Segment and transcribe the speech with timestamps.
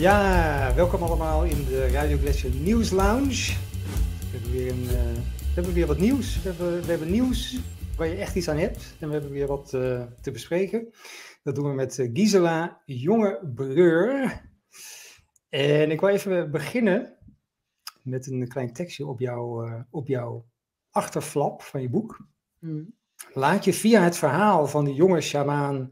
[0.00, 3.52] Ja, welkom allemaal in de Radio Glacier Nieuws Lounge.
[4.30, 6.42] We hebben weer, een, uh, we hebben weer wat nieuws.
[6.42, 7.60] We hebben, we hebben nieuws
[7.96, 8.96] waar je echt iets aan hebt.
[9.00, 10.92] En we hebben weer wat uh, te bespreken.
[11.42, 14.40] Dat doen we met uh, Gisela Jonge-Breur.
[15.48, 17.16] En ik wil even beginnen
[18.02, 20.46] met een klein tekstje op, jou, op jouw
[20.90, 22.26] achterflap van je boek.
[22.58, 22.94] Mm.
[23.32, 25.90] Laat je via het verhaal van de jonge sjamaan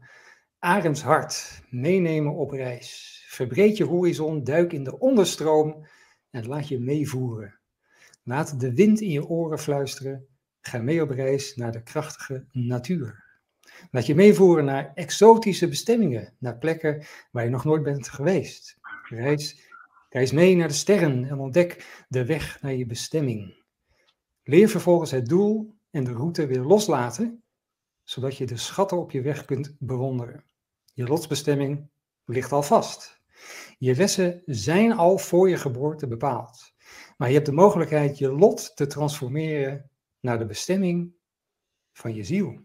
[0.59, 3.18] Arends hart meenemen op reis.
[3.29, 5.85] Verbreed je horizon, duik in de onderstroom
[6.29, 7.59] en laat je meevoeren.
[8.23, 10.27] Laat de wind in je oren fluisteren.
[10.61, 13.23] Ga mee op reis naar de krachtige natuur.
[13.91, 18.77] Laat je meevoeren naar exotische bestemmingen, naar plekken waar je nog nooit bent geweest.
[19.09, 19.71] Reis,
[20.09, 23.63] reis mee naar de sterren en ontdek de weg naar je bestemming.
[24.43, 27.43] Leer vervolgens het doel en de route weer loslaten,
[28.03, 30.43] zodat je de schatten op je weg kunt bewonderen.
[30.93, 31.89] Je lotsbestemming
[32.25, 33.18] ligt al vast.
[33.79, 36.73] Je lessen zijn al voor je geboorte bepaald.
[37.17, 41.13] Maar je hebt de mogelijkheid je lot te transformeren naar de bestemming
[41.91, 42.59] van je ziel.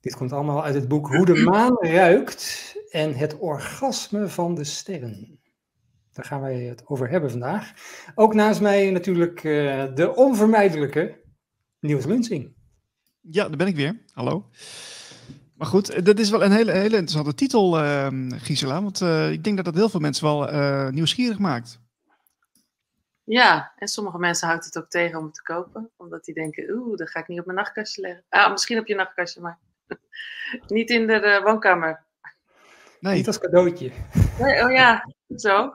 [0.00, 4.64] Dit komt allemaal uit het boek Hoe de maan ruikt en het orgasme van de
[4.64, 5.40] sterren.
[6.12, 7.72] Daar gaan wij het over hebben vandaag.
[8.14, 11.20] Ook naast mij natuurlijk uh, de onvermijdelijke
[11.80, 12.54] Niels Lunsing.
[13.20, 14.02] Ja, daar ben ik weer.
[14.12, 14.48] Hallo.
[15.62, 18.82] Maar goed, dat is wel een hele, hele interessante titel, uh, Gisela.
[18.82, 21.80] Want uh, ik denk dat dat heel veel mensen wel uh, nieuwsgierig maakt.
[23.24, 25.90] Ja, en sommige mensen houdt het ook tegen om het te kopen.
[25.96, 28.24] Omdat die denken, oeh, dat ga ik niet op mijn nachtkastje leggen.
[28.28, 29.58] Ah, misschien op je nachtkastje, maar
[30.66, 32.02] niet in de, woonkamer.
[33.00, 33.16] Nee.
[33.16, 33.90] Niet als cadeautje.
[34.40, 35.72] Nee, oh ja, zo.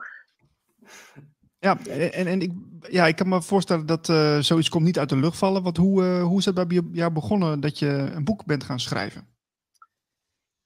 [1.58, 2.52] Ja, en, en ik,
[2.88, 5.62] ja, ik kan me voorstellen dat uh, zoiets komt niet uit de lucht vallen.
[5.62, 9.36] Want hoe, hoe is het bij jou begonnen dat je een boek bent gaan schrijven?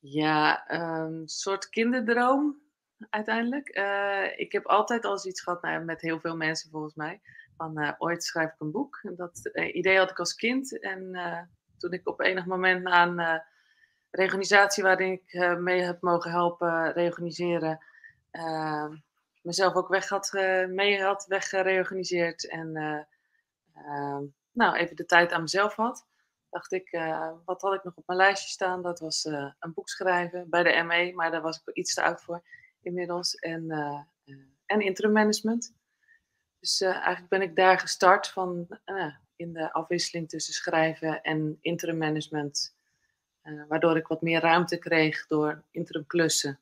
[0.04, 2.60] Ja, een ehm, soort kinderdroom
[3.10, 3.76] uiteindelijk.
[3.78, 7.20] Uh, ik heb altijd al zoiets gehad nou, met heel veel mensen volgens mij.
[7.56, 9.00] Van uh, ooit schrijf ik een boek.
[9.16, 10.80] Dat uh, idee had ik als kind.
[10.80, 11.12] En
[11.78, 13.42] toen ik op enig moment na een
[14.10, 17.84] reorganisatie waarin ik mee heb mogen helpen reorganiseren.
[19.42, 20.32] mezelf ook weg had,
[20.68, 22.48] mee had weggereorganiseerd.
[22.48, 22.72] En
[24.52, 26.06] nou, even de tijd aan mezelf had
[26.52, 28.82] dacht ik, uh, wat had ik nog op mijn lijstje staan?
[28.82, 32.02] Dat was uh, een boek schrijven bij de ME, maar daar was ik iets te
[32.02, 32.42] oud voor
[32.82, 33.34] inmiddels.
[33.34, 34.00] En, uh,
[34.66, 35.74] en interim management.
[36.60, 38.78] Dus eigenlijk ben ik daar gestart van
[39.36, 42.74] in de afwisseling tussen schrijven en interim management.
[43.68, 46.60] waardoor ik wat meer ruimte kreeg door interim klussen.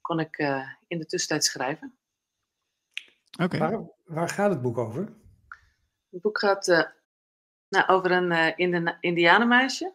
[0.00, 0.38] kon ik
[0.86, 1.98] in de tussentijd schrijven.
[3.42, 3.58] Oké.
[3.58, 5.12] Waar, waar, gaat het boek over?
[6.10, 6.92] Het boek gaat
[7.68, 9.92] nou, over een uh, indianenmeisje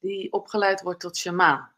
[0.00, 1.72] die opgeleid wordt tot shamaan.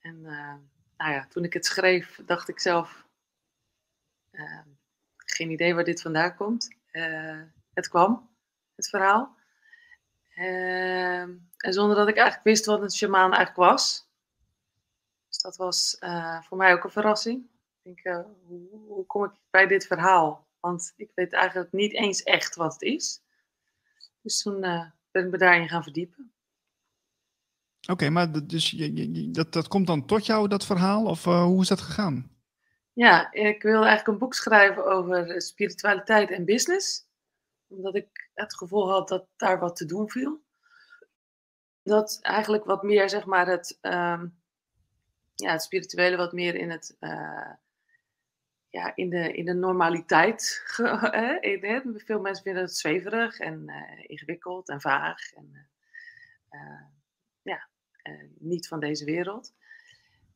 [0.00, 0.54] En uh,
[0.96, 3.06] nou ja, toen ik het schreef, dacht ik zelf,
[4.30, 4.60] uh,
[5.16, 6.76] geen idee waar dit vandaan komt.
[7.72, 8.30] het kwam,
[8.74, 9.36] het verhaal.
[10.34, 14.08] en zonder dat ik eigenlijk wist wat een shamaan eigenlijk was.
[15.28, 15.96] Dus dat was
[16.40, 17.46] voor mij ook een verrassing.
[17.82, 18.26] Ik denk,
[18.86, 20.46] hoe kom ik bij dit verhaal?
[20.64, 23.22] Want ik weet eigenlijk niet eens echt wat het is.
[24.20, 26.32] Dus toen uh, ben ik me daarin gaan verdiepen.
[27.90, 31.04] Oké, maar dus je, dat, dat komt dan tot jou, dat verhaal?
[31.04, 32.30] Of uh, hoe is dat gegaan?
[32.92, 37.06] Ja, ik wilde eigenlijk een boek schrijven over spiritualiteit en business.
[37.66, 40.42] Omdat ik het gevoel had dat daar wat te doen viel.
[41.82, 44.42] Dat eigenlijk wat meer, zeg maar, het, um,
[45.34, 46.96] ja, het spirituele wat meer in het...
[47.00, 47.52] Uh,
[48.74, 50.62] ja, in, de, in de normaliteit.
[51.10, 51.58] Hè?
[51.94, 55.32] Veel mensen vinden het zweverig en uh, ingewikkeld en vaag.
[55.32, 55.68] En,
[56.50, 56.82] uh,
[57.42, 57.68] ja,
[58.38, 59.54] niet van deze wereld.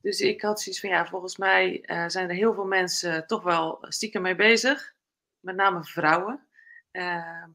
[0.01, 3.79] Dus ik had zoiets van, ja, volgens mij zijn er heel veel mensen toch wel
[3.81, 4.95] stiekem mee bezig.
[5.41, 6.47] Met name vrouwen.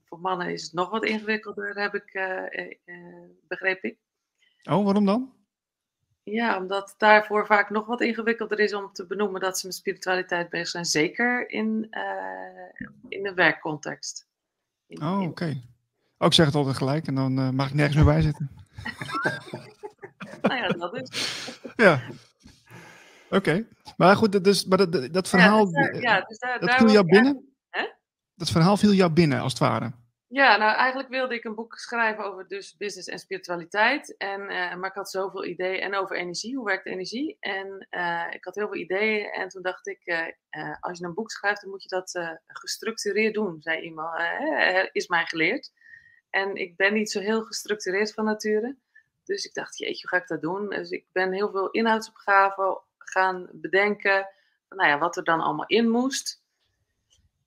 [0.06, 2.12] voor mannen is het nog wat ingewikkelder, heb ik,
[3.48, 3.98] begreep ik.
[4.64, 5.43] Oh, waarom dan?
[6.24, 9.76] Ja, omdat het daarvoor vaak nog wat ingewikkelder is om te benoemen dat ze met
[9.76, 10.86] spiritualiteit bezig zijn.
[10.86, 14.28] Zeker in, uh, in de werkcontext.
[14.88, 15.28] oh, oké.
[15.28, 15.64] Okay.
[16.18, 18.50] Oh, ik zeg het altijd gelijk en dan uh, mag ik nergens meer bij zitten.
[20.42, 21.10] nou ja, dat is.
[21.76, 22.02] ja.
[23.26, 23.36] Oké.
[23.36, 23.68] Okay.
[23.98, 25.68] Maar goed, dus, maar dat, dat verhaal.
[25.68, 27.54] Ja, dus daar, ja, dus daar, dat viel jou binnen?
[27.70, 27.88] Hè?
[28.36, 29.92] Dat verhaal viel jou binnen, als het ware.
[30.34, 34.18] Ja, nou eigenlijk wilde ik een boek schrijven over dus business en spiritualiteit.
[34.18, 37.38] En, uh, maar ik had zoveel ideeën en over energie, hoe werkt energie.
[37.40, 41.14] En uh, ik had heel veel ideeën en toen dacht ik, uh, als je een
[41.14, 44.22] boek schrijft, dan moet je dat gestructureerd doen, zei iemand.
[44.92, 45.72] is mij geleerd.
[46.30, 48.78] En ik ben niet zo heel gestructureerd van nature.
[49.24, 50.70] dus ik dacht, jeetje, hoe ga ik dat doen?
[50.70, 54.28] Dus ik ben heel veel inhoudsopgaven gaan bedenken.
[54.70, 56.43] Nou ja, wat er dan allemaal in moest.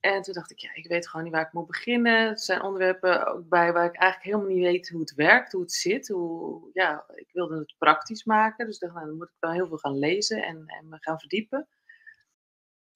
[0.06, 2.28] En toen dacht ik, ja, ik weet gewoon niet waar ik moet beginnen.
[2.28, 5.60] Er zijn onderwerpen ook bij waar ik eigenlijk helemaal niet weet hoe het werkt, hoe
[5.60, 6.08] het zit.
[6.08, 8.66] Hoe, ja, ik wilde het praktisch maken.
[8.66, 11.18] Dus dacht, nou, dan moet ik wel heel veel gaan lezen en, en me gaan
[11.18, 11.68] verdiepen.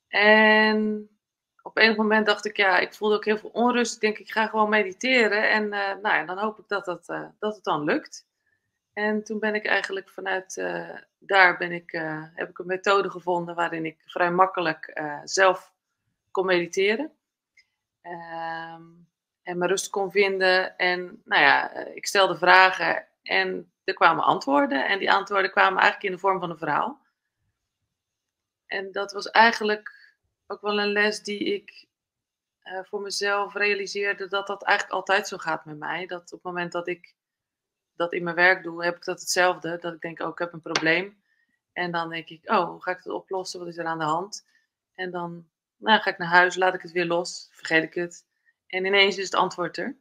[0.08, 1.08] En
[1.62, 3.94] op een moment dacht ik, ja, ik voelde ook heel veel onrust.
[3.94, 5.50] Ik denk, ik ga gewoon mediteren.
[5.50, 8.26] En uh, nou ja, dan hoop ik dat, dat, uh, dat het dan lukt.
[8.92, 11.90] En toen ben ik eigenlijk vanuit uh, daar ben ik,
[12.34, 15.72] heb ik een methode gevonden waarin ik vrij makkelijk zelf
[16.30, 17.12] kon mediteren.
[18.00, 18.82] Ehm,
[19.42, 20.76] en mijn rust kon vinden.
[20.76, 24.86] En nou ja, ik stelde vragen en er kwamen antwoorden.
[24.86, 27.00] En die antwoorden kwamen eigenlijk in de vorm van een verhaal.
[28.66, 30.14] En dat was eigenlijk
[30.46, 31.86] ook wel een les die ik
[32.64, 36.06] uh, voor mezelf realiseerde dat dat eigenlijk altijd zo gaat met mij.
[36.06, 37.14] Dat op het moment dat ik
[37.94, 39.78] dat in mijn werk doe, heb ik dat hetzelfde.
[39.78, 41.22] Dat ik denk, oh, ik heb een probleem.
[41.72, 43.58] En dan denk ik, oh, hoe ga ik het oplossen?
[43.58, 44.46] Wat is er aan de hand?
[44.94, 45.48] En dan
[45.80, 48.24] nou, ga ik naar huis, laat ik het weer los, vergeet ik het.
[48.66, 49.96] En ineens is het antwoord er.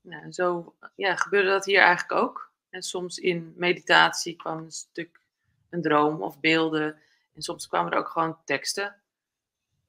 [0.00, 2.52] Nou, zo ja, gebeurde dat hier eigenlijk ook.
[2.70, 5.20] En soms in meditatie kwam een stuk
[5.70, 7.00] een droom of beelden.
[7.34, 8.96] En soms kwamen er ook gewoon teksten.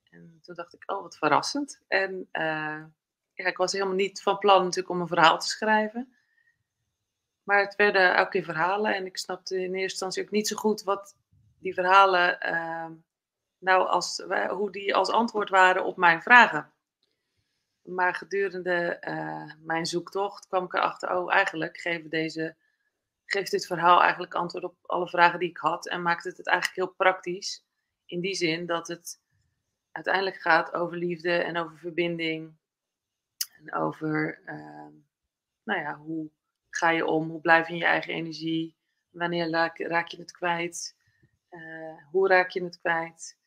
[0.10, 1.82] En toen dacht ik, oh, wat verrassend.
[1.88, 2.84] En uh,
[3.34, 6.16] ja, ik was helemaal niet van plan natuurlijk om een verhaal te schrijven.
[7.44, 8.96] Maar het werden elke keer verhalen.
[8.96, 11.16] En ik snapte in eerste instantie ook niet zo goed wat
[11.60, 12.86] die verhalen uh,
[13.60, 16.72] nou als, hoe die als antwoord waren op mijn vragen.
[17.82, 22.56] Maar gedurende uh, mijn zoektocht kwam ik erachter, oh eigenlijk geven deze,
[23.26, 25.88] geeft dit verhaal eigenlijk antwoord op alle vragen die ik had.
[25.88, 27.66] En maakt het het eigenlijk heel praktisch.
[28.06, 29.22] In die zin dat het
[29.92, 32.58] uiteindelijk gaat over liefde en over verbinding.
[33.58, 34.88] En over, uh,
[35.64, 36.32] nou ja, hoe
[36.70, 37.30] ga je om?
[37.30, 38.76] Hoe blijf je in je eigen energie?
[39.10, 39.78] Wanneer raak,
[40.08, 40.96] je het kwijt?
[41.50, 43.38] Uh, hoe raak je het kwijt?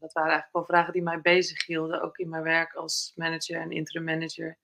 [0.00, 3.70] Dat waren eigenlijk wel vragen die mij bezighielden, ook in mijn werk als manager en
[3.70, 4.58] interim manager.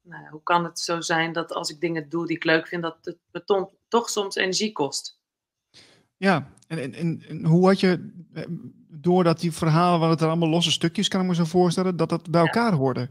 [0.00, 2.82] Nou, hoe kan het zo zijn dat als ik dingen doe die ik leuk vind,
[2.82, 5.20] dat het me toch soms energie kost?
[6.16, 8.44] Ja, en, en, en, hoe had je, eh,
[8.88, 12.08] doordat die verhalen, waren het er allemaal losse stukjes, kan ik me zo voorstellen, dat
[12.08, 12.78] dat bij elkaar ja.
[12.78, 13.10] hoorde?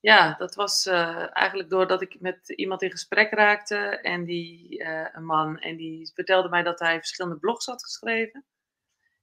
[0.00, 5.06] Ja, dat was uh, eigenlijk doordat ik met iemand in gesprek raakte en die, uh,
[5.12, 8.44] een man, en die vertelde mij dat hij verschillende blogs had geschreven.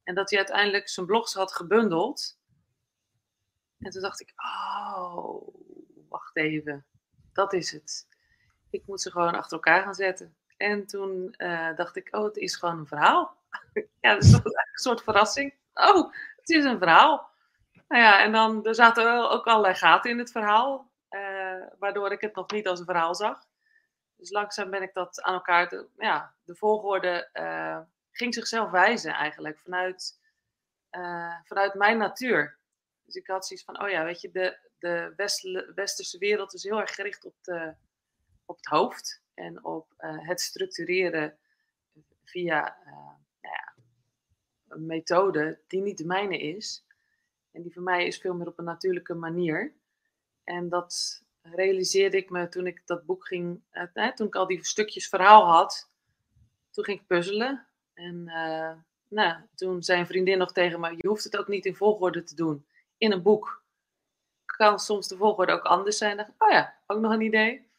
[0.04, 2.40] En dat hij uiteindelijk zijn blogs had gebundeld.
[3.80, 5.48] En toen dacht ik, oh,
[6.10, 6.86] wacht even.
[7.34, 8.08] Dat is het.
[8.70, 10.36] Ik moet ze gewoon achter elkaar gaan zetten.
[10.58, 13.38] En toen uh, dacht ik, oh, het is gewoon een verhaal.
[14.02, 14.44] ja, dat is een
[14.74, 15.54] soort verrassing.
[15.74, 17.30] Oh, het is een verhaal.
[17.88, 20.92] Nou ja, en dan er zaten ook allerlei gaten in het verhaal.
[21.10, 23.46] Uh, waardoor ik het nog niet als een verhaal zag.
[24.16, 27.80] Dus langzaam ben ik dat aan elkaar, ja, de volgorde uh,
[28.12, 30.20] ging zichzelf wijzen eigenlijk vanuit,
[30.92, 32.58] uh, vanuit mijn natuur.
[33.06, 35.14] Dus ik had zoiets van, oh ja, weet je, de, de
[35.76, 37.74] westerse wereld is heel erg gericht op, de,
[38.46, 41.38] op het hoofd en op uh, het structureren
[42.24, 42.94] via uh,
[43.42, 43.74] nou ja,
[44.68, 46.86] een methode die niet de mijne is.
[47.52, 49.74] En die voor mij is veel meer op een natuurlijke manier.
[50.44, 53.62] En dat realiseerde ik me toen ik dat boek ging,
[54.16, 55.90] toen ik al die stukjes verhaal had.
[56.70, 57.68] Toen ging ik puzzelen.
[58.02, 58.72] En uh,
[59.08, 62.24] nou, toen zei een vriendin nog tegen me: Je hoeft het ook niet in volgorde
[62.24, 62.66] te doen.
[62.98, 63.64] In een boek
[64.46, 66.18] kan soms de volgorde ook anders zijn.
[66.18, 67.70] Dan, oh ja, ook nog een idee.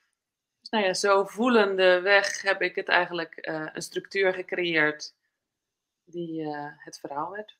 [0.60, 5.14] Dus nou ja, zo voelende weg heb ik het eigenlijk uh, een structuur gecreëerd
[6.04, 7.56] die uh, het verhaal werd.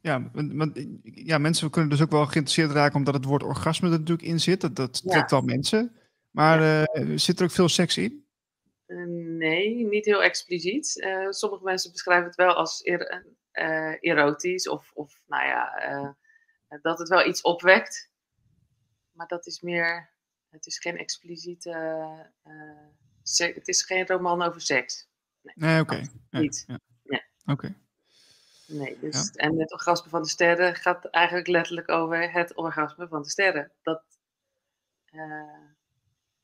[0.00, 0.72] Ja, want,
[1.02, 4.40] ja, mensen kunnen dus ook wel geïnteresseerd raken omdat het woord orgasme er natuurlijk in
[4.40, 4.60] zit.
[4.60, 5.36] Dat, dat trekt ja.
[5.36, 5.96] wel mensen.
[6.30, 7.16] Maar ja.
[7.16, 8.24] zit er ook veel seks in?
[8.90, 9.06] Uh,
[9.38, 10.96] nee, niet heel expliciet.
[10.96, 16.16] Uh, sommige mensen beschrijven het wel als er, uh, erotisch of, of nou ja,
[16.82, 18.10] dat het wel iets opwekt.
[19.12, 20.10] Maar dat is meer,
[20.48, 21.70] het is geen expliciete,
[23.22, 25.08] het is geen roman over seks.
[25.40, 25.94] Nee, nee oké.
[25.94, 26.08] Okay.
[26.30, 26.64] Niet.
[26.66, 26.80] Ja.
[27.02, 27.22] Nee.
[27.44, 27.52] Oké.
[27.52, 27.76] Okay.
[28.66, 29.44] Nee, dus, ja.
[29.44, 33.72] en het orgasme van de sterren gaat eigenlijk letterlijk over het orgasme van de sterren.
[33.82, 34.02] Dat,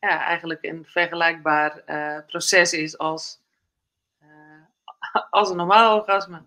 [0.01, 3.41] ja, eigenlijk een vergelijkbaar uh, proces is als,
[4.23, 4.65] uh,
[5.31, 6.43] als een normaal orgasme.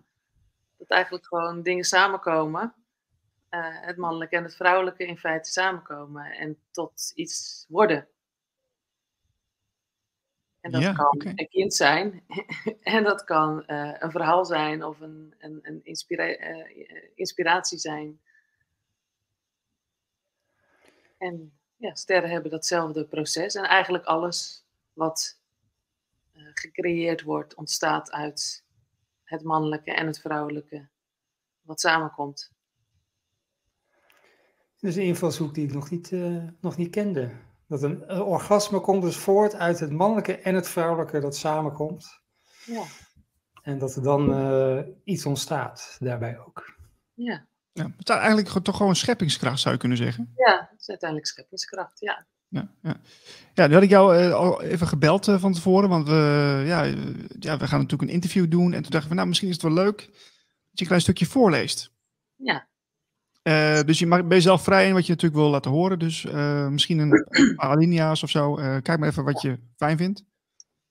[0.76, 2.74] Dat eigenlijk gewoon dingen samenkomen.
[3.50, 8.08] Uh, het mannelijke en het vrouwelijke in feite samenkomen en tot iets worden.
[10.60, 11.32] En dat ja, kan okay.
[11.36, 12.24] een kind zijn,
[12.82, 16.24] en dat kan een verhaal zijn of een, een, een inspira
[17.14, 18.20] inspiratie zijn.
[21.18, 23.54] En ja, sterren hebben datzelfde proces.
[23.54, 25.38] En eigenlijk alles wat
[26.54, 28.64] gecreëerd wordt, ontstaat uit
[29.24, 30.88] het mannelijke en het vrouwelijke,
[31.62, 32.52] wat samenkomt.
[34.78, 37.30] Dus een invalshoek die ik nog niet, uh, nog niet kende.
[37.66, 42.20] Dat een, een, orgasme komt dus voort uit het mannelijke en het vrouwelijke dat samenkomt.
[42.64, 42.84] Ja.
[43.62, 46.76] En dat er dan uh, iets ontstaat daarbij ook.
[47.14, 47.46] Ja.
[47.72, 47.84] Ja.
[47.96, 50.32] Het is eigenlijk toch gewoon scheppingskracht, zou je kunnen zeggen.
[50.36, 52.26] Ja, het is uiteindelijk scheppingskracht, ja.
[52.50, 52.96] Ja, ja.
[53.54, 56.82] ja, nu had ik jou uh, al even gebeld uh, van tevoren, want we, ja,
[57.38, 58.72] ja, we gaan natuurlijk een interview doen.
[58.72, 60.08] En toen dachten we, nou, misschien is het wel leuk dat
[60.72, 61.92] je een klein stukje voorleest.
[62.36, 62.68] Ja.
[63.82, 65.98] Dus je mag, ben je zelf vrij in wat je natuurlijk wil laten horen.
[65.98, 66.22] Dus
[66.70, 68.54] misschien een, een paar alinea's of zo.
[68.54, 70.24] kijk maar even wat je fijn vindt.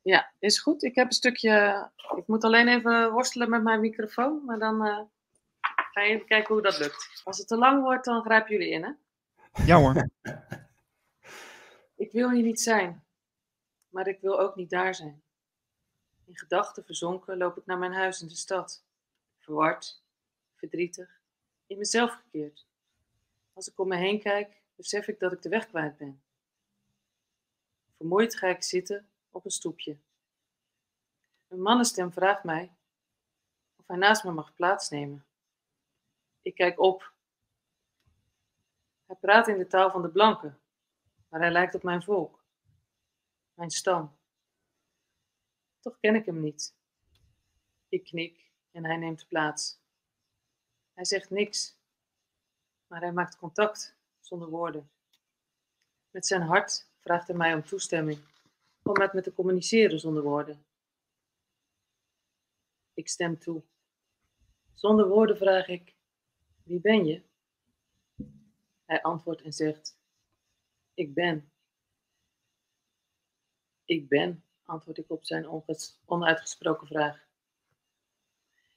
[0.01, 0.83] Ja, is goed.
[0.83, 1.89] Ik heb een stukje.
[2.15, 4.41] Ik moet alleen even worstelen met mijn microfoon.
[4.45, 5.07] Maar dan
[5.91, 7.21] ga je even kijken hoe dat lukt.
[7.23, 8.91] Als het te lang wordt, dan grijpen jullie in, hè?
[9.65, 10.07] Ja hoor.
[11.95, 13.05] Ik wil hier niet zijn,
[13.89, 15.23] maar ik wil ook niet daar zijn.
[16.25, 18.83] In gedachten verzonken loop ik naar mijn huis in de stad.
[19.37, 20.03] Verward,
[20.55, 21.21] verdrietig,
[21.67, 22.65] in mezelf gekeerd.
[23.53, 26.21] Als ik om me heen kijk, besef ik dat ik de weg kwijt ben.
[27.97, 29.97] Vermoeid ga ik zitten op een stoepje.
[31.47, 32.71] Een mannenstem vraagt mij
[33.75, 35.25] of hij naast me mag plaatsnemen.
[36.41, 37.13] Ik kijk op.
[39.05, 40.59] Hij praat in de taal van de blanken,
[41.29, 42.43] maar hij lijkt op mijn volk,
[43.53, 44.17] mijn stam.
[45.79, 46.75] Toch ken ik hem niet.
[47.89, 49.79] Ik knik en hij neemt plaats.
[50.93, 51.77] Hij zegt niks,
[52.87, 54.91] maar hij maakt contact zonder woorden.
[56.11, 58.27] Met zijn hart vraagt hij mij om toestemming
[58.83, 60.65] om met me te communiceren zonder woorden.
[62.93, 63.63] Ik stem toe.
[64.73, 65.95] Zonder woorden vraag ik:
[66.69, 67.23] Wie ben je?
[68.85, 69.99] Hij antwoordt en zegt:
[70.93, 71.51] ik ben.
[73.85, 75.63] Ik ben, antwoord ik op zijn
[76.05, 77.27] onuitgesproken vraag.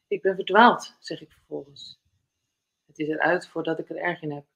[0.06, 2.00] Ik ben verdwaald, zeg ik vervolgens.
[2.86, 4.46] Het is eruit voordat ik er erg in heb.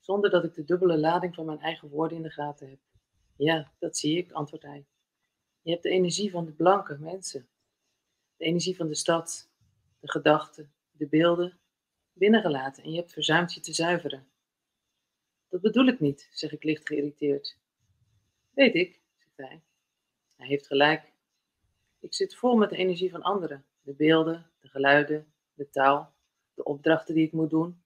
[0.00, 2.80] Zonder dat ik de dubbele lading van mijn eigen woorden in de gaten heb.
[3.36, 4.86] Ja, dat zie ik, antwoordt hij.
[5.62, 7.48] Je hebt de energie van de blanke mensen.
[8.36, 9.50] De energie van de stad,
[10.00, 11.58] de gedachten, de beelden
[12.14, 14.26] binnengelaten en je hebt verzuimd je te zuiveren.
[15.48, 17.58] Dat bedoel ik niet, zeg ik licht geïrriteerd.
[18.50, 19.62] Weet ik, zegt hij.
[20.36, 21.12] Hij heeft gelijk.
[21.98, 23.64] Ik zit vol met de energie van anderen.
[23.82, 26.14] De beelden, de geluiden, de taal,
[26.54, 27.82] de opdrachten die ik moet doen.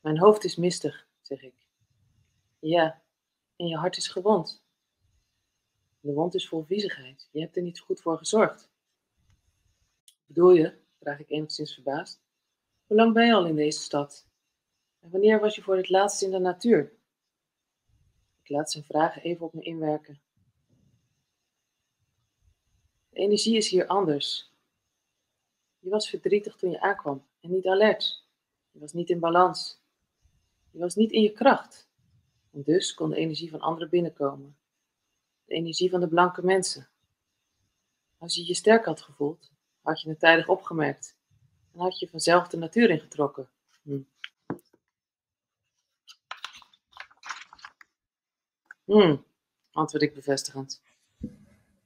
[0.00, 1.54] Mijn hoofd is mistig, zeg ik.
[2.58, 3.02] Ja,
[3.56, 4.64] en je hart is gewond.
[6.00, 7.28] De wond is vol viezigheid.
[7.32, 8.70] Je hebt er niet goed voor gezorgd.
[10.26, 10.78] Bedoel je?
[11.00, 12.20] vraag ik enigszins verbaasd.
[12.88, 14.26] Hoe lang ben je al in deze stad?
[15.00, 16.92] En wanneer was je voor het laatst in de natuur?
[18.42, 20.20] Ik laat zijn vragen even op me inwerken.
[23.08, 24.52] De energie is hier anders.
[25.78, 28.26] Je was verdrietig toen je aankwam en niet alert.
[28.70, 29.82] Je was niet in balans.
[30.70, 31.88] Je was niet in je kracht.
[32.52, 34.56] En dus kon de energie van anderen binnenkomen.
[35.44, 36.88] De energie van de blanke mensen.
[38.18, 41.17] Als je je sterk had gevoeld, had je het tijdig opgemerkt
[41.78, 43.48] en had je vanzelf de natuur ingetrokken.
[43.82, 44.00] Hm.
[48.84, 49.24] Hmm,
[49.72, 50.82] antwoord ik bevestigend.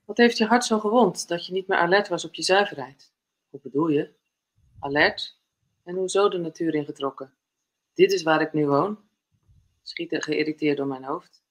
[0.04, 3.12] Wat heeft je hart zo gewond dat je niet meer alert was op je zuiverheid?
[3.50, 4.14] Hoe bedoel je?
[4.78, 5.40] Alert?
[5.84, 7.34] En hoezo de natuur ingetrokken?
[7.94, 8.98] Dit is waar ik nu woon?
[9.82, 11.42] Schiet er geïrriteerd door mijn hoofd.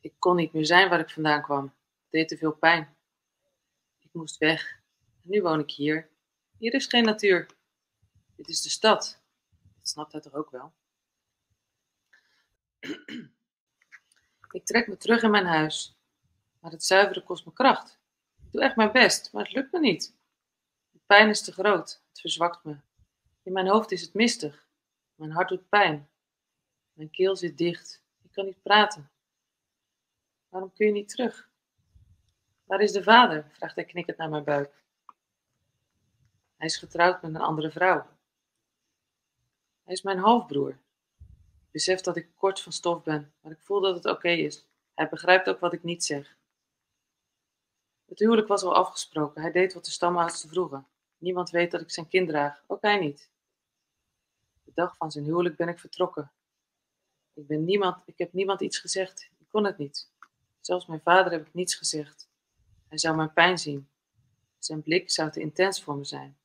[0.00, 1.64] Ik kon niet meer zijn waar ik vandaan kwam.
[1.64, 2.96] Het deed te veel pijn.
[3.98, 4.80] Ik moest weg.
[5.22, 6.10] En nu woon ik hier.
[6.60, 7.46] Hier is geen natuur.
[8.36, 9.20] Dit is de stad.
[9.78, 10.72] Dat snapt hij toch ook wel?
[14.52, 15.96] Ik trek me terug in mijn huis.
[16.58, 17.98] Maar het zuiveren kost me kracht.
[18.42, 20.14] Ik doe echt mijn best, maar het lukt me niet.
[20.90, 22.02] De pijn is te groot.
[22.08, 22.76] Het verzwakt me.
[23.42, 24.66] In mijn hoofd is het mistig.
[25.14, 26.08] Mijn hart doet pijn.
[26.92, 28.02] Mijn keel zit dicht.
[28.22, 29.10] Ik kan niet praten.
[30.48, 31.50] Waarom kun je niet terug?
[32.64, 33.50] Waar is de vader?
[33.52, 34.78] vraagt hij knikkend naar mijn buik.
[36.60, 38.06] Hij is getrouwd met een andere vrouw.
[39.82, 40.78] Hij is mijn halfbroer
[41.70, 44.66] besef dat ik kort van stof ben, maar ik voel dat het oké is.
[44.94, 46.36] Hij begrijpt ook wat ik niet zeg.
[48.04, 49.42] Het huwelijk was al afgesproken.
[49.42, 50.86] Hij deed wat de stamouders vroegen.
[51.18, 53.30] Niemand weet dat ik zijn kind draag, ook hij niet.
[54.62, 56.32] De dag van zijn huwelijk ben ik vertrokken.
[57.34, 59.30] Ik, ben niemand, ik heb niemand iets gezegd.
[59.38, 60.10] Ik kon het niet.
[60.60, 62.28] Zelfs mijn vader heb ik niets gezegd.
[62.88, 63.88] Hij zou mijn pijn zien.
[64.58, 66.39] Zijn blik zou te intens voor me zijn.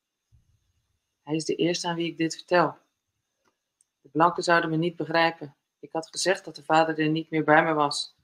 [1.25, 2.77] Hij is de eerste aan wie ik dit vertel.
[4.01, 5.55] De blanken zouden me niet begrijpen.
[5.79, 8.15] Ik had gezegd dat de vader er niet meer bij me was.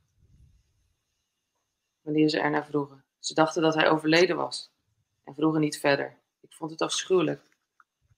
[2.01, 3.03] wanneer ze ernaar vroegen.
[3.19, 4.71] Ze dachten dat hij overleden was
[5.23, 6.17] en vroegen niet verder.
[6.39, 7.41] Ik vond het afschuwelijk.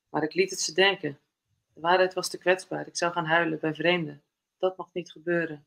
[0.10, 1.20] Maar ik liet het ze denken.
[1.74, 2.88] De waarheid was te kwetsbaar.
[2.88, 4.24] Ik zou gaan huilen bij vreemden.
[4.58, 5.66] Dat mocht niet gebeuren.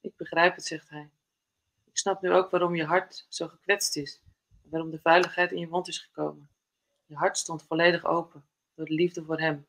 [0.00, 1.10] Ik begrijp het, zegt hij.
[1.84, 4.20] Ik snap nu ook waarom je hart zo gekwetst is.
[4.62, 6.50] En waarom de veiligheid in je mond is gekomen.
[7.10, 9.66] Je hart stond volledig open door de liefde voor hem.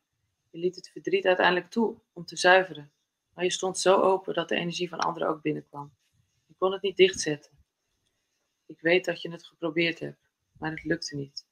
[0.50, 2.90] Je liet het verdriet uiteindelijk toe om te zuiveren.
[3.34, 5.92] Maar je stond zo open dat de energie van anderen ook binnenkwam.
[6.46, 7.50] Je kon het niet dichtzetten.
[8.66, 11.46] Ik weet dat je het geprobeerd hebt, maar het lukte niet.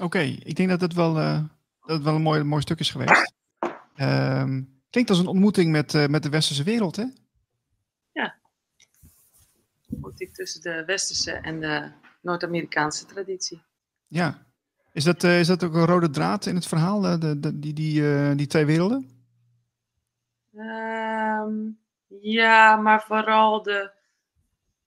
[0.00, 1.44] Oké, ik denk dat het wel, uh,
[1.80, 3.32] dat het wel een mooi, mooi stuk is geweest.
[3.96, 7.04] Uh, klinkt als een ontmoeting met, uh, met de westerse wereld, hè?
[8.12, 8.38] Ja.
[9.90, 13.66] Ontmoeting tussen de westerse en de Noord-Amerikaanse traditie.
[14.08, 14.46] Ja.
[14.92, 17.72] Is dat, uh, is dat ook een rode draad in het verhaal, de, de, die,
[17.72, 19.18] die, die twee werelden?
[20.54, 21.78] Um,
[22.20, 23.90] ja, maar vooral de,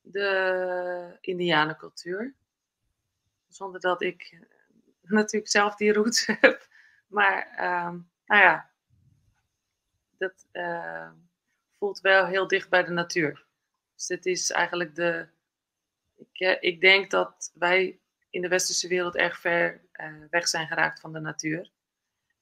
[0.01, 2.35] de Indianencultuur.
[3.47, 4.39] Zonder dat ik
[5.01, 6.67] natuurlijk zelf die roots heb.
[7.07, 7.47] Maar
[7.87, 8.69] um, nou ja,
[10.17, 11.11] dat uh,
[11.77, 13.45] voelt wel heel dicht bij de natuur.
[13.95, 15.27] Dus dit is eigenlijk de.
[16.15, 17.99] Ik, ik denk dat wij
[18.31, 21.71] in de westerse wereld erg ver uh, weg zijn geraakt van de natuur.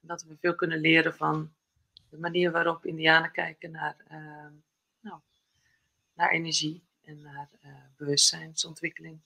[0.01, 1.51] En dat we veel kunnen leren van
[2.09, 4.17] de manier waarop Indianen kijken naar, uh,
[5.01, 5.19] nou,
[6.13, 9.19] naar energie en naar uh, bewustzijnsontwikkeling.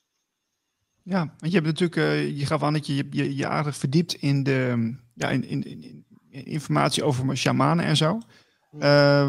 [1.03, 4.13] Ja, want je hebt natuurlijk, uh, je gaf aan dat je je, je aardig verdiept
[4.13, 8.19] in de ja, in, in, in informatie over shamanen en zo.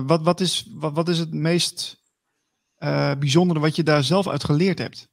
[0.06, 2.02] Wat, wat, is, wat, wat is het meest
[3.18, 5.08] bijzondere wat je daar zelf uit geleerd hebt?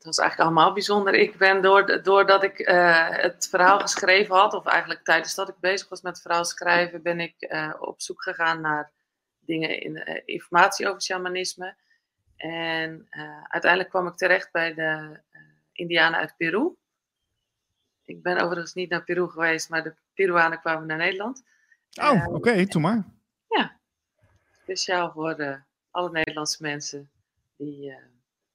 [0.00, 1.14] Dat was eigenlijk allemaal bijzonder.
[1.14, 5.54] Ik ben door, doordat ik uh, het verhaal geschreven had, of eigenlijk tijdens dat ik
[5.58, 7.34] bezig was met het verhaal schrijven, ben ik
[7.80, 8.90] op zoek gegaan naar
[9.40, 11.74] dingen in informatie over shamanisme.
[12.36, 13.06] En
[13.48, 15.20] uiteindelijk kwam ik terecht bij de
[15.72, 16.74] Indianen uit Peru.
[18.04, 21.42] Ik ben overigens niet naar Peru geweest, maar de Peruanen kwamen naar Nederland.
[22.00, 23.04] Oh, oké, okay, maar.
[23.48, 23.76] Ja,
[24.62, 27.10] speciaal voor alle Nederlandse mensen
[27.56, 27.94] die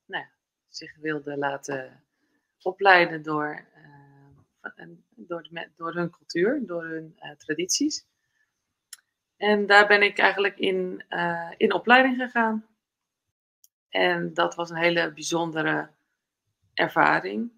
[0.06, 0.30] nou ja,
[0.76, 2.04] zich wilden laten
[2.62, 3.66] opleiden door,
[5.16, 8.06] door, de, door hun cultuur, door hun tradities.
[9.38, 11.06] En daar ben ik eigenlijk in,
[11.58, 12.66] in opleiding gegaan.
[13.90, 15.90] En dat was een hele bijzondere
[16.74, 17.52] ervaring.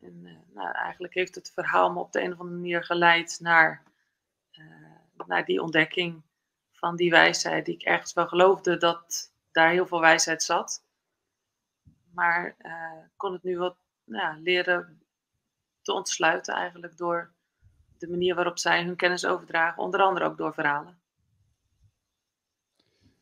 [0.00, 3.82] En nou, eigenlijk heeft het verhaal me op de een of andere manier geleid naar,
[5.26, 6.22] naar die ontdekking
[6.72, 10.84] van die wijsheid, die ik ergens wel geloofde dat daar heel veel wijsheid zat.
[12.14, 12.72] Maar uh,
[13.16, 15.02] kon het nu wat nou, leren
[15.82, 17.32] te ontsluiten eigenlijk door
[17.98, 20.98] de manier waarop zij hun kennis overdragen, onder andere ook door verhalen.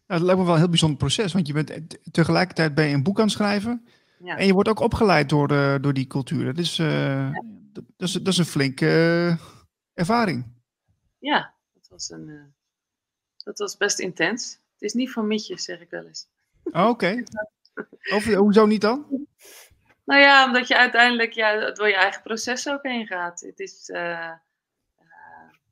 [0.07, 2.95] Nou, dat lijkt me wel een heel bijzonder proces, want je bent tegelijkertijd ben je
[2.95, 3.87] een boek aan het schrijven.
[4.19, 4.37] Ja.
[4.37, 6.45] En je wordt ook opgeleid door, de, door die cultuur.
[6.45, 7.43] Dat is, uh, ja.
[7.73, 9.39] dat, is, dat is een flinke uh,
[9.95, 10.47] ervaring.
[11.19, 12.55] Ja, dat was, een,
[13.45, 14.61] dat was best intens.
[14.73, 16.29] Het is niet van mietjes, zeg ik wel eens.
[16.63, 16.89] Oh, Oké.
[16.89, 17.25] Okay.
[18.37, 19.27] Hoezo niet dan?
[20.05, 23.41] Nou ja, omdat je uiteindelijk ja, door je eigen proces ook heen gaat.
[23.41, 23.91] Het is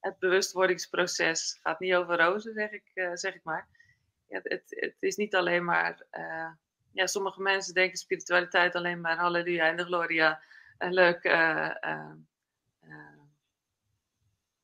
[0.01, 1.59] het bewustwordingsproces.
[1.62, 3.69] gaat niet over rozen, zeg ik, zeg ik maar
[4.29, 6.03] ja, het, het is niet alleen maar.
[6.92, 10.40] Ja, sommige mensen denken spiritualiteit alleen maar halleluja en de gloria.
[10.79, 11.23] En leuk.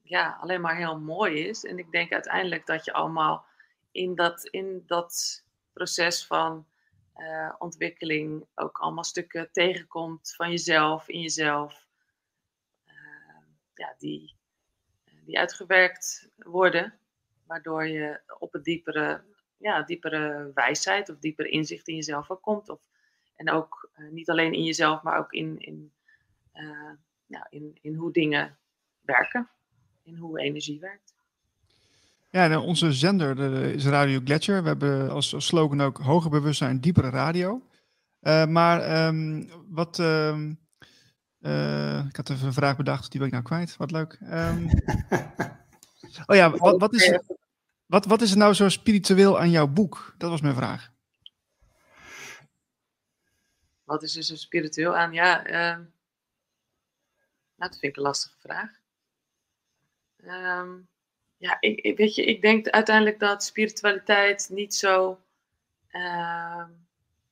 [0.03, 1.65] Ja, alleen maar heel mooi is.
[1.65, 3.45] En ik denk uiteindelijk dat je allemaal
[3.91, 6.67] in dat, in dat proces van
[7.59, 11.87] ontwikkeling ook allemaal stukken tegenkomt van jezelf, in jezelf.
[13.75, 14.37] ja, die,
[15.25, 16.99] die uitgewerkt worden,
[17.47, 19.25] waardoor je op het diepere
[19.63, 22.69] ja, diepere wijsheid of diepere inzicht in jezelf ook komt.
[22.69, 22.89] Of,
[23.37, 25.93] en ook uh, niet alleen in jezelf, maar ook in, in,
[27.27, 28.59] nou, in, in hoe dingen
[29.01, 29.51] werken.
[30.03, 31.12] In hoe energie werkt.
[32.33, 34.63] Ja, nou, onze zender de, is Radio Gletscher.
[34.63, 37.67] We hebben als, als slogan ook hoger bewustzijn, diepere radio.
[38.21, 39.99] Uh, maar um, wat.
[39.99, 40.39] Uh,
[42.09, 43.77] ik had even een vraag bedacht, die ben ik nou kwijt.
[43.77, 44.19] Wat leuk.
[44.23, 44.69] Um,
[46.27, 47.19] oh ja, wat, wat is.
[47.87, 50.15] Wat, wat is er nou zo spiritueel aan jouw boek?
[50.19, 50.91] Dat was mijn vraag.
[53.85, 55.13] Wat is er zo spiritueel aan?
[55.13, 55.53] Ja, uh,
[57.57, 58.71] nou, dat vind ik een lastige vraag.
[60.25, 60.91] Um,
[61.43, 65.21] ja, ik, weet je, ik denk uiteindelijk dat spiritualiteit niet zo.
[65.91, 66.65] Uh,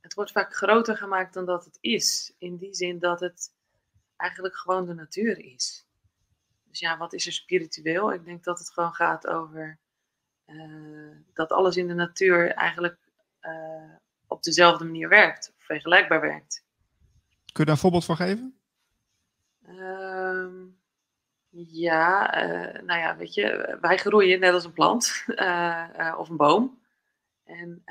[0.01, 2.33] het wordt vaak groter gemaakt dan dat het is.
[2.39, 3.53] In die zin dat het
[4.17, 5.87] eigenlijk gewoon de natuur is.
[6.65, 8.13] Dus ja, wat is er spiritueel?
[8.13, 9.79] Ik denk dat het gewoon gaat over
[11.33, 12.99] dat alles in de natuur eigenlijk
[14.27, 16.65] op dezelfde manier werkt, of vergelijkbaar werkt.
[17.53, 18.61] Kun je daar een voorbeeld van geven?
[19.63, 20.67] Ehm,
[21.51, 22.31] ja,
[22.85, 25.25] nou ja, weet je, wij groeien net als een plant
[26.21, 26.83] of een boom.
[27.45, 27.85] En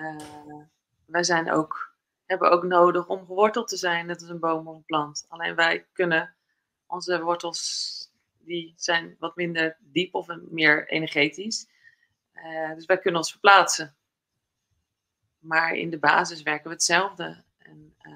[1.06, 1.95] wij zijn ook,
[2.26, 5.26] hebben ook nodig om geworteld te zijn, net als een boom of een plant.
[5.28, 6.36] Alleen wij kunnen,
[6.88, 11.67] onze wortels, die zijn wat minder diep of meer energetisch.
[12.76, 13.95] Dus wij kunnen ons verplaatsen.
[15.39, 17.43] Maar in de basis werken we hetzelfde.
[17.58, 18.13] En, uh,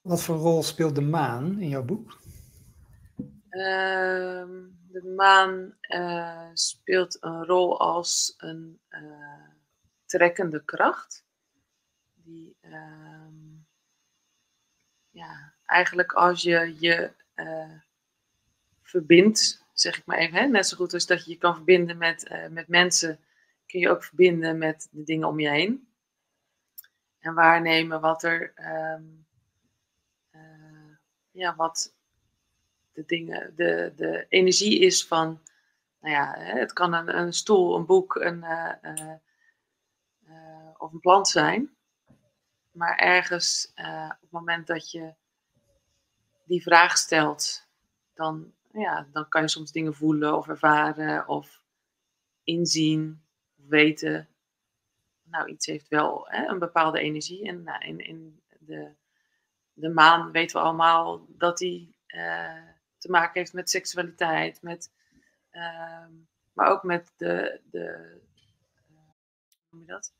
[0.00, 2.19] Wat voor rol speelt de maan in jouw boek?
[3.50, 4.44] Uh,
[4.88, 9.48] de maan uh, speelt een rol als een uh,
[10.04, 11.24] trekkende kracht
[12.14, 13.34] die ehm,
[15.10, 17.80] ja, eigenlijk als je je uh,
[18.82, 21.98] verbindt, zeg ik maar even, hè, net zo goed als dat je je kan verbinden
[21.98, 23.18] met, met mensen,
[23.66, 25.88] kun je ook verbinden met de dingen om je heen.
[27.18, 29.00] En waarnemen wat er, uh,
[31.30, 31.94] ja, wat
[32.92, 35.40] de dingen, de, de energie is van,
[36.00, 38.44] nou ja, het kan een, een stoel, een boek, een,
[40.76, 41.76] of een plant zijn.
[42.70, 45.14] Maar ergens op het moment dat je
[46.44, 47.68] die vraag stelt,
[48.14, 51.62] dan, ja, dan kan je soms dingen voelen of ervaren of
[52.42, 53.22] inzien
[53.58, 54.28] of weten.
[55.22, 57.48] Nou, iets heeft wel hè, een bepaalde energie.
[57.48, 58.94] En nou, in, in de,
[59.72, 61.96] de maan weten we allemaal dat die
[63.00, 64.90] te maken heeft met seksualiteit, met,
[65.52, 66.06] uh,
[66.52, 68.18] maar ook met de, de
[68.90, 68.96] uh,
[69.68, 70.12] hoe noem je dat?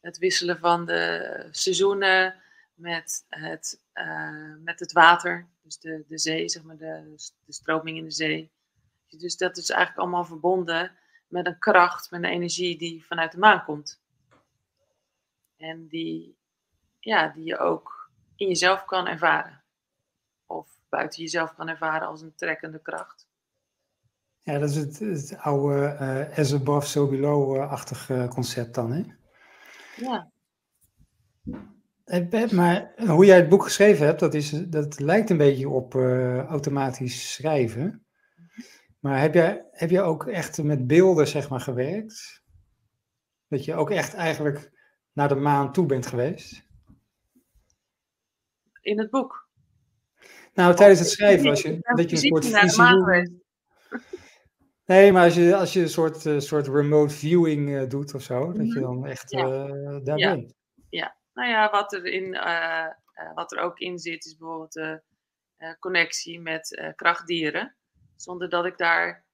[0.00, 2.34] het wisselen van de seizoenen
[2.74, 7.96] met het, uh, met het water, dus de, de zee, zeg maar, de, de stroming
[7.96, 8.50] in de zee.
[9.08, 13.38] Dus dat is eigenlijk allemaal verbonden met een kracht, met een energie die vanuit de
[13.38, 14.00] maan komt.
[15.56, 16.36] En die,
[17.00, 19.57] ja, die je ook in jezelf kan ervaren.
[20.48, 23.26] Of buiten jezelf kan ervaren als een trekkende kracht.
[24.40, 29.02] Ja, dat is het, het oude uh, as above, so below-achtig uh, concept dan, hè?
[29.96, 30.30] Ja.
[32.52, 36.44] Maar hoe jij het boek geschreven hebt, dat, is, dat lijkt een beetje op uh,
[36.44, 38.06] automatisch schrijven.
[39.00, 42.42] Maar heb jij, heb jij ook echt met beelden zeg maar, gewerkt?
[43.48, 44.70] Dat je ook echt eigenlijk
[45.12, 46.66] naar de maan toe bent geweest?
[48.80, 49.47] In het boek?
[50.58, 53.40] Nou, tijdens het schrijven, als je, dat je een soort visie...
[54.84, 58.22] Nee, maar als je, als je een soort, uh, soort remote viewing uh, doet of
[58.22, 59.46] zo, dat je dan echt ja.
[59.46, 60.34] uh, daar ja.
[60.34, 60.54] bent.
[60.90, 62.30] Ja, nou ja, wat er, in,
[63.34, 65.02] wat er ook in zit, is bijvoorbeeld de
[65.78, 67.76] connectie met krachtdieren.
[68.16, 69.24] Zonder dat ik daar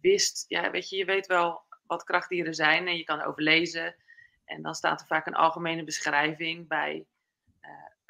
[0.00, 3.96] wist, ja, weet je, je weet wel wat krachtdieren zijn en je kan erover lezen.
[4.44, 7.06] En dan staat er vaak een algemene beschrijving bij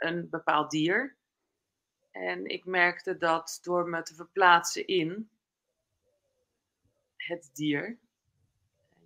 [0.03, 1.17] een bepaald dier.
[2.11, 5.31] En ik merkte dat door me te verplaatsen in
[7.17, 7.99] het dier,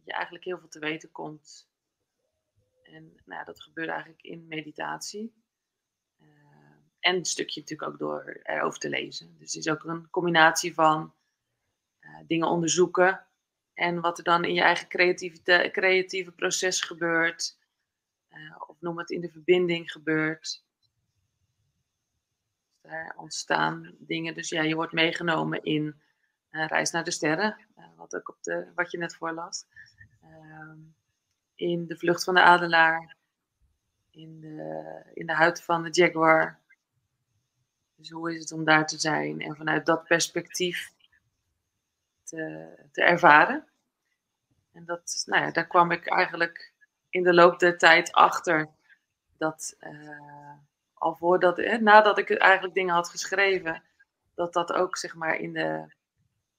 [0.04, 1.68] je eigenlijk heel veel te weten komt.
[2.82, 5.34] En nou, dat gebeurt eigenlijk in meditatie.
[6.20, 6.26] Uh,
[7.00, 9.36] en een stukje natuurlijk ook door erover te lezen.
[9.38, 11.14] Dus het is ook een combinatie van
[12.00, 13.26] uh, dingen onderzoeken
[13.74, 17.58] en wat er dan in je eigen creatieve, creatieve proces gebeurt.
[18.30, 20.63] Uh, of noem het in de verbinding gebeurt
[22.88, 24.34] daar ontstaan dingen.
[24.34, 26.02] Dus ja, je wordt meegenomen in
[26.50, 29.64] uh, Reis naar de Sterren, uh, wat, ook op de, wat je net voorlas.
[30.24, 30.72] Uh,
[31.54, 33.16] in De Vlucht van de Adelaar,
[34.10, 36.58] in de, in de huid van de Jaguar.
[37.94, 40.92] Dus hoe is het om daar te zijn en vanuit dat perspectief
[42.22, 43.68] te, te ervaren.
[44.72, 46.72] En dat, nou ja, daar kwam ik eigenlijk
[47.10, 48.68] in de loop der tijd achter
[49.36, 49.76] dat
[51.04, 53.82] al voordat, nadat ik eigenlijk dingen had geschreven,
[54.34, 55.94] dat dat ook zeg maar in de,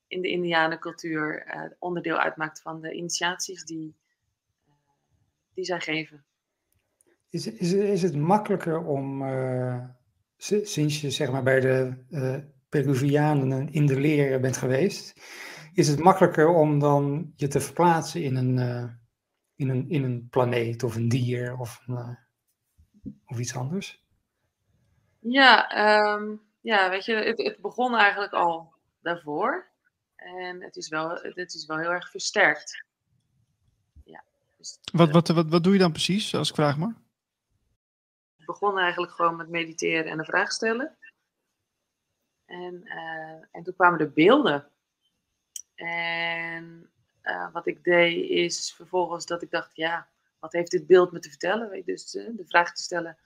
[0.08, 3.96] in de Indianencultuur uh, onderdeel uitmaakt van de initiaties die,
[4.68, 4.74] uh,
[5.54, 6.26] die zij geven.
[7.30, 9.86] Is, is, is het makkelijker om, uh,
[10.38, 15.22] sinds je zeg maar bij de Peruvianen in de leren bent geweest,
[15.74, 18.58] is het makkelijker om dan je te verplaatsen in een,
[19.56, 21.80] in een, in een planeet of een dier of,
[23.26, 24.05] of iets anders?
[25.28, 29.68] Ja, um, ja weet je, het, het, begon eigenlijk al daarvoor.
[30.16, 32.86] En het is wel, het is wel heel erg versterkt.
[34.04, 34.24] Ja,
[34.58, 36.96] dus, wat, wat, wat, wat doe je dan precies, als ik vraag maar?
[38.38, 40.98] Het begon eigenlijk gewoon met mediteren en een vraag stellen.
[42.46, 44.70] En, uh, en toen kwamen de beelden.
[45.76, 46.90] En
[47.22, 50.08] eh, wat ik deed is vervolgens dat ik dacht, ja,
[50.40, 51.70] wat heeft dit beeld me te vertellen?
[51.70, 53.18] Weet je, Dus eh, de vraag te stellen,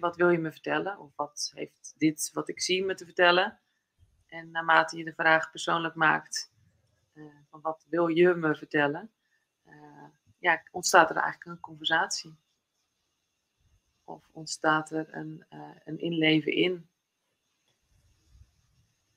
[0.00, 0.98] wat wil je me vertellen?
[0.98, 3.58] Of wat heeft dit wat ik zie me te vertellen?
[4.26, 6.52] En naarmate je de vraag persoonlijk maakt,
[7.12, 9.10] eh, van wat wil je me vertellen?
[9.68, 10.04] eh,
[10.38, 12.36] ja, ontstaat er eigenlijk een conversatie.
[14.04, 16.88] Of ontstaat er een, eh, een inleven in.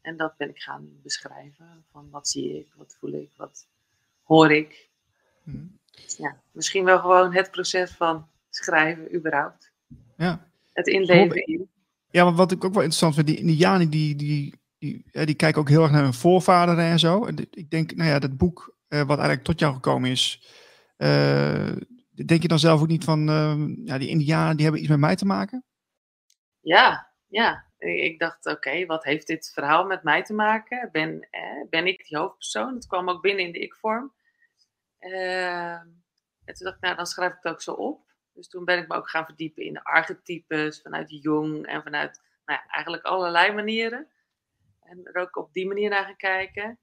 [0.01, 1.85] En dat ben ik gaan beschrijven.
[1.91, 3.67] Van wat zie ik, wat voel ik, wat
[4.23, 4.89] hoor ik.
[5.43, 5.65] Mhm.
[6.17, 9.71] Ja, misschien wel gewoon het proces van schrijven überhaupt.
[10.17, 10.50] Ja.
[10.73, 11.69] Het inleven in.
[12.09, 15.35] Ja, maar wat ik ook wel interessant vind, die Indianen die, die, die, ja, die
[15.35, 17.25] kijken ook heel erg naar hun voorvaderen en zo.
[17.25, 20.49] En ik denk, nou ja, dat boek eh, wat eigenlijk tot jou gekomen is,
[20.97, 21.71] eh,
[22.25, 24.99] denk je dan zelf ook niet van, eh, ja, die Indianen die hebben iets met
[24.99, 25.65] mij te maken?
[26.59, 27.69] Ja, ja.
[27.77, 30.89] Ik dacht, oké, wat heeft dit verhaal met mij te maken?
[30.91, 32.73] Ben, eh, ben ik die hoofdpersoon?
[32.73, 34.13] Dat kwam ook binnen in de ik-vorm.
[34.99, 35.87] Ehm,
[36.43, 38.10] en toen dacht ik, nou, dan schrijf ik het ook zo op.
[38.33, 42.21] Dus toen ben ik me ook gaan verdiepen in de archetypes vanuit Jung en vanuit
[42.45, 44.07] nou ja, eigenlijk allerlei manieren.
[44.81, 46.79] En er ook op die manier naar gaan kijken.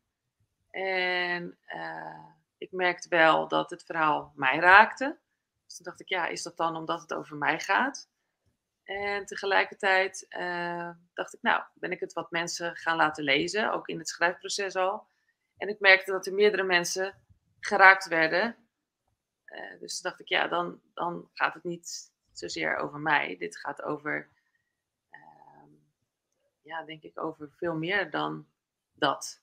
[0.71, 2.25] En eh,
[2.59, 5.19] ik merkte wel dat het verhaal mij raakte.
[5.65, 8.09] Dus toen dacht ik, ja, is dat dan omdat het over mij gaat?
[8.85, 13.89] En tegelijkertijd eh, dacht ik, nou, ben ik het wat mensen gaan laten lezen, ook
[13.89, 15.07] in het schrijfproces al.
[15.57, 17.15] En ik merkte dat er meerdere mensen
[17.61, 18.68] geraakt werden.
[19.49, 23.37] Eh, dus toen dacht ik, ja, dan, dan gaat het niet zozeer over mij.
[23.39, 24.29] Dit gaat over,
[25.11, 25.71] ehm,
[26.63, 28.47] ja, denk ik, over veel meer dan
[28.93, 29.43] dat.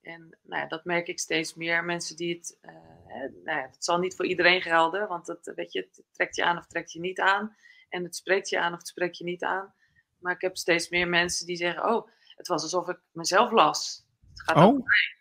[0.00, 1.84] En nou ja, dat merk ik steeds meer.
[1.84, 2.58] Mensen die het,
[3.06, 6.36] hè, nou ja, het zal niet voor iedereen gelden, want het, weet je, het trekt
[6.36, 7.56] je aan of trekt je niet aan.
[7.88, 9.74] En het spreekt je aan of het spreekt je niet aan.
[10.18, 14.06] Maar ik heb steeds meer mensen die zeggen: Oh, het was alsof ik mezelf las.
[14.28, 15.16] Het gaat over Oh, mij.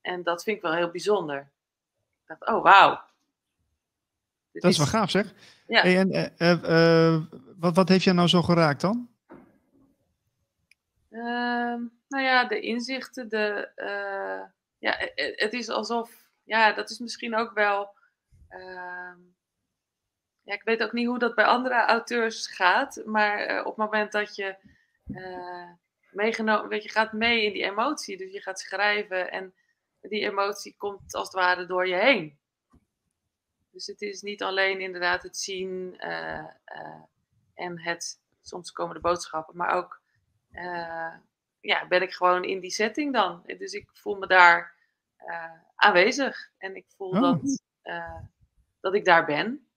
[0.00, 1.52] En dat vind ik wel heel bijzonder.
[2.22, 3.07] Ik dacht: Oh, wauw.
[4.60, 5.34] Dat is wel gaaf zeg.
[5.66, 5.80] Ja.
[5.80, 7.22] Hey, en, eh, eh, eh,
[7.56, 9.08] wat, wat heeft jij nou zo geraakt dan?
[11.10, 13.68] Ehm, nou ja, de inzichten, de,
[14.78, 16.10] ja, e- e- het is alsof,
[16.44, 17.90] ja, dat is misschien ook wel,
[18.48, 19.16] ehm,
[20.42, 24.12] ja, ik weet ook niet hoe dat bij andere auteurs gaat, maar op het moment
[24.12, 24.56] dat je
[26.10, 29.54] meegenomen, weet je, gaat mee in die emotie, dus je gaat schrijven en
[30.00, 32.37] die emotie komt als het ware door je heen.
[33.78, 37.02] Dus het is niet alleen inderdaad het zien eh, eh,
[37.54, 40.00] en het, soms komen de boodschappen, maar ook
[40.50, 41.14] eh,
[41.60, 43.42] ja, ben ik gewoon in die setting dan.
[43.58, 44.76] Dus ik voel me daar
[45.74, 47.20] aanwezig en ik voel Oh.
[47.20, 47.62] dat,
[48.80, 49.68] dat ik daar ben.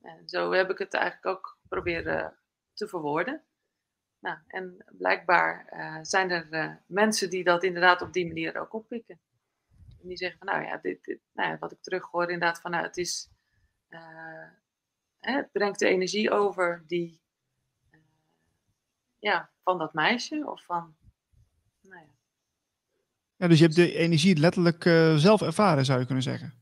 [0.00, 2.38] En zo heb ik het eigenlijk ook proberen
[2.72, 3.42] te verwoorden.
[4.18, 5.66] Nou, en blijkbaar
[6.02, 9.20] zijn er mensen die dat inderdaad op die manier ook oppikken.
[10.04, 12.70] En die zeggen van, nou ja, dit, dit, nou ja wat ik terughoor inderdaad van,
[12.70, 13.30] nou, het is,
[13.94, 14.48] eh,
[15.20, 17.20] het brengt de energie over die,
[17.90, 18.00] eh,
[19.18, 20.96] ja, van dat meisje of van,
[21.80, 22.12] nou ja.
[23.36, 26.54] Ja, dus je hebt de energie letterlijk eh, zelf ervaren, zou je kunnen zeggen.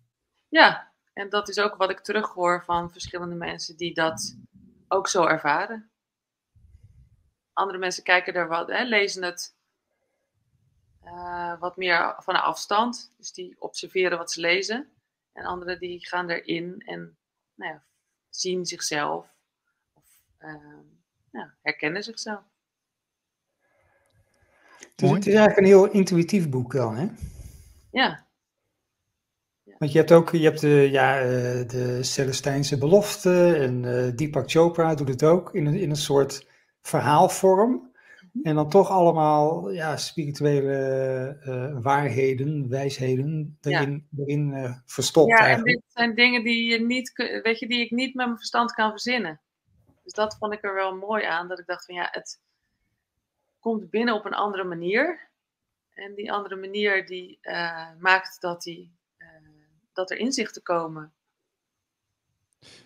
[0.48, 4.36] Ja, en dat is ook wat ik terughoor van verschillende mensen die dat
[4.88, 5.90] ook zo ervaren.
[7.52, 9.54] Andere mensen kijken er wat, hè, lezen het
[11.02, 13.12] eh, wat meer van afstand.
[13.16, 14.92] Dus die observeren wat ze lezen.
[15.32, 17.16] En anderen die gaan erin en
[17.62, 17.82] nou ja,
[18.28, 19.26] zien zichzelf.
[19.92, 20.04] Of
[21.30, 22.42] ja, herkennen zichzelf.
[24.94, 27.08] Dus het is eigenlijk een heel intuïtief boek dan, hè?
[27.90, 28.26] Ja,
[29.78, 34.50] Want je hebt ook je hebt de, ja, eh, de Celestijnse belofte en eh, Deepak
[34.50, 36.46] Chopra doet het ook in een, in een soort
[36.80, 37.91] verhaalvorm.
[38.42, 40.76] En dan toch allemaal ja, spirituele
[41.42, 45.76] eh, waarheden, wijsheden erin, erin eh, verstopt ja en eigenlijk.
[45.76, 48.90] dit zijn dingen die, je niet, weet je, die ik niet met mijn verstand kan
[48.90, 49.40] verzinnen.
[50.02, 51.48] Dus dat vond ik er wel mooi aan.
[51.48, 52.40] Dat ik dacht van ja, het
[53.60, 55.30] komt binnen op een andere manier.
[55.94, 59.28] En die andere manier die eh, maakt dat, die, eh,
[59.92, 61.12] dat er inzichten komen.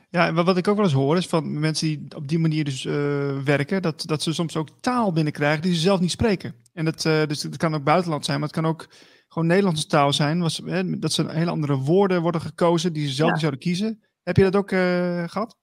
[0.08, 2.64] Ja, en wat ik ook wel eens hoor is van mensen die op die manier
[2.64, 6.54] dus eh, werken, dat, dat ze soms ook taal binnenkrijgen die ze zelf niet spreken.
[6.72, 8.86] En dat, eh, dus het kan ook buitenland zijn, maar het kan ook
[9.28, 10.40] gewoon Nederlandse taal zijn.
[10.40, 13.32] Was, hè, dat ze hele andere woorden worden gekozen die ze zelf Ja.
[13.32, 14.02] niet zouden kiezen.
[14.22, 15.56] Heb je dat ook eh, gehad?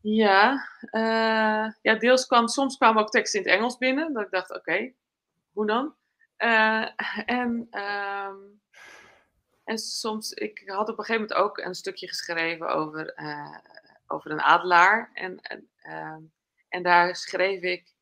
[0.00, 0.60] Ja,
[1.82, 4.12] ja, deels kwam, soms kwamen ook teksten in het Engels binnen.
[4.12, 4.92] Dat ik dacht, oké,
[5.52, 5.94] hoe dan?
[7.26, 8.34] En, ehm,
[9.64, 13.58] en soms, ik had op een gegeven moment ook een stukje geschreven over, eh,
[14.06, 15.10] over een adelaar.
[15.14, 15.40] En,
[15.76, 16.20] ehm,
[16.68, 17.94] en daar schreef ik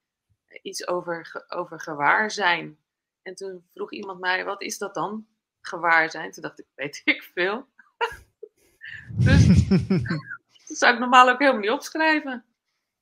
[0.62, 2.78] iets over, over gewaarzijn.
[3.22, 5.26] En toen vroeg iemand mij, wat is dat dan?
[5.60, 6.30] Gewaar zijn.
[6.30, 7.68] Toen dacht ik, weet ik veel.
[9.24, 9.68] dus
[10.68, 12.44] dat zou ik normaal ook helemaal niet opschrijven.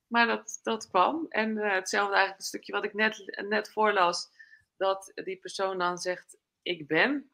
[0.07, 1.25] Maar dat, dat kwam.
[1.29, 4.29] En uh, hetzelfde eigenlijk een stukje wat ik net, net voorlas.
[4.77, 7.31] Dat die persoon dan zegt, ik ben.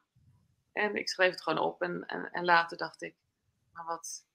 [0.78, 1.82] En ik schreef het gewoon op.
[1.82, 3.14] En, en, en later dacht ik,
[3.72, 4.26] maar wat...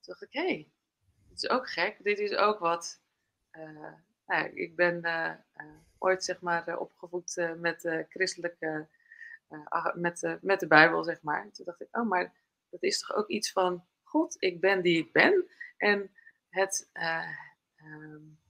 [0.00, 0.70] Toen dacht ik, hé, hey,
[1.28, 2.04] dit is ook gek.
[2.04, 3.00] Dit is ook wat...
[3.52, 3.92] Uh,
[4.26, 5.34] nou, ik ben uh,
[5.98, 8.88] ooit zeg maar opgevoed met christelijke...
[9.94, 11.50] met, met de Bijbel, zeg maar.
[11.52, 12.32] Toen dacht ik, oh, maar
[12.70, 15.50] dat is toch ook iets van God, ik ben die ik ben.
[15.76, 16.10] En
[16.48, 16.90] het
[17.84, 18.40] um,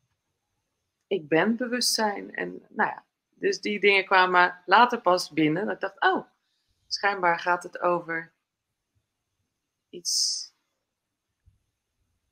[1.06, 2.34] ik ben bewustzijn.
[2.34, 5.64] En nou ja, dus die dingen kwamen later pas binnen.
[5.64, 6.26] Dat ik dacht, oh,
[6.94, 8.32] schijnbaar gaat het over
[9.88, 10.50] iets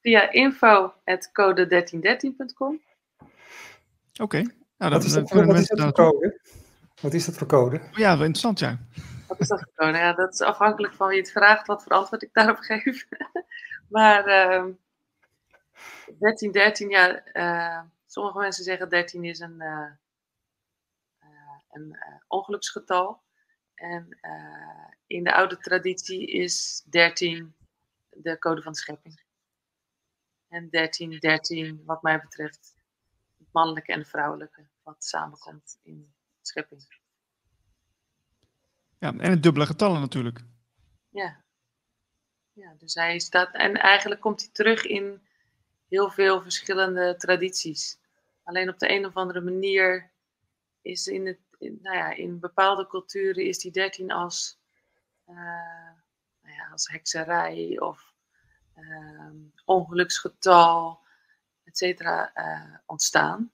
[0.00, 2.80] via info.code1313.com.
[4.12, 4.22] Oké.
[4.22, 4.50] Okay.
[4.76, 6.40] Nou, wat, is dat, voor, wat is dat voor code?
[7.00, 7.76] Wat is dat voor code?
[7.76, 8.78] Oh ja, wel interessant, ja.
[9.28, 9.98] Wat is dat voor code?
[9.98, 13.06] Ja, dat is afhankelijk van wie het vraagt, wat voor antwoord ik daarop geef.
[13.92, 14.74] Maar uh,
[16.18, 19.90] 13, 13, ja, uh, sommige mensen zeggen 13 is een, uh,
[21.70, 21.96] een
[22.28, 23.22] ongeluksgetal.
[23.74, 24.18] En
[25.06, 27.54] in de oude traditie is 13
[28.10, 29.22] de code van de schepping.
[30.48, 32.74] En 13, 13, wat mij betreft,
[33.52, 37.00] mannelijke en vrouwelijke, wat samenkomt in schepping.
[38.98, 40.40] Ja, en het dubbele getallen natuurlijk.
[41.08, 41.41] Ja.
[42.52, 45.26] Ja, dus hij staat, en eigenlijk komt hij terug in
[45.88, 47.98] heel veel verschillende tradities.
[48.42, 50.10] Alleen op de een of andere manier
[50.82, 54.58] is in, het, nou ja, in bepaalde culturen is die 13 als,
[55.28, 55.36] uh,
[56.42, 58.12] nou ja, als hekserij of
[58.76, 59.30] uh,
[59.64, 61.00] ongeluksgetal
[61.64, 63.50] et cetera, uh, ontstaan.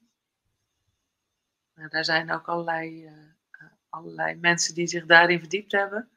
[1.73, 3.11] Nou, daar zijn ook allerlei, uh,
[3.89, 6.09] allerlei mensen die zich daarin verdiept hebben.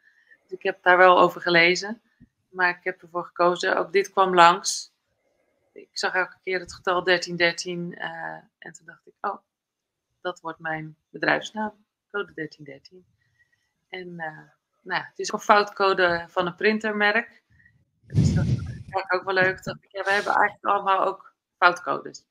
[0.42, 2.00] Dus ik heb daar wel over gelezen.
[2.52, 4.92] Maar ik heb ervoor gekozen, ook dit kwam langs.
[5.72, 8.06] Ik zag elke keer het getal 1313 uh,
[8.58, 9.36] en toen dacht ik, oh,
[10.20, 13.06] dat wordt mijn bedrijfsnaam, code 1313.
[13.88, 14.16] En
[14.82, 17.42] nou, het is een foutcode van een printermerk.
[18.06, 19.64] Dus dat is eigenlijk ook wel leuk.
[19.64, 22.24] Dat, ja, we hebben eigenlijk allemaal ook foutcodes.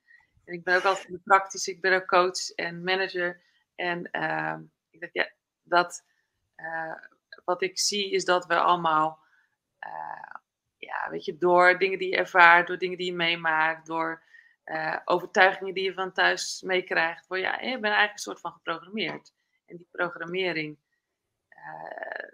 [0.45, 3.41] En ik ben ook altijd praktisch, ik ben ook coach en manager.
[3.75, 4.57] En uh,
[4.89, 5.31] ik dacht, ja,
[5.63, 6.03] dat,
[7.45, 9.20] wat ik zie is dat we allemaal,
[9.85, 10.39] uh,
[10.77, 14.23] ja, weet je, door dingen die je ervaart, door dingen die je meemaakt, door
[15.05, 19.33] overtuigingen die je van thuis meekrijgt, word ja, je bent eigenlijk een soort van geprogrammeerd.
[19.65, 20.77] En die programmering,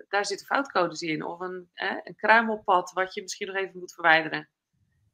[0.10, 1.24] daar zitten foutcodes in.
[1.24, 1.70] Of een,
[2.04, 4.50] een kruimelpad wat je misschien nog even moet verwijderen